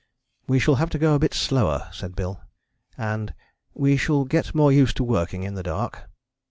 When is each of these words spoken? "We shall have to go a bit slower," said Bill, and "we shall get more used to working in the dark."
"We 0.47 0.57
shall 0.57 0.77
have 0.81 0.89
to 0.89 0.97
go 0.97 1.13
a 1.13 1.19
bit 1.19 1.31
slower," 1.35 1.87
said 1.91 2.15
Bill, 2.15 2.41
and 2.97 3.35
"we 3.75 3.97
shall 3.97 4.25
get 4.25 4.55
more 4.55 4.71
used 4.71 4.97
to 4.97 5.03
working 5.03 5.43
in 5.43 5.53
the 5.53 5.61
dark." 5.61 6.09